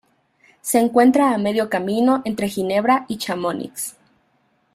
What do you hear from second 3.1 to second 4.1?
Chamonix.